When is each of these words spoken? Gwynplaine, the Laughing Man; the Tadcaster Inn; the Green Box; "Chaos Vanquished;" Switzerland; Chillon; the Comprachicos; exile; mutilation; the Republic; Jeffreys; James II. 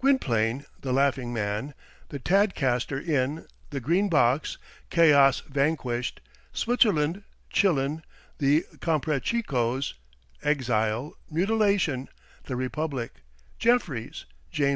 Gwynplaine, 0.00 0.64
the 0.82 0.92
Laughing 0.92 1.32
Man; 1.32 1.74
the 2.10 2.20
Tadcaster 2.20 3.00
Inn; 3.00 3.48
the 3.70 3.80
Green 3.80 4.08
Box; 4.08 4.58
"Chaos 4.90 5.40
Vanquished;" 5.40 6.20
Switzerland; 6.52 7.24
Chillon; 7.50 8.04
the 8.38 8.64
Comprachicos; 8.78 9.94
exile; 10.44 11.16
mutilation; 11.28 12.08
the 12.44 12.54
Republic; 12.54 13.22
Jeffreys; 13.58 14.24
James 14.52 14.70
II. 14.70 14.74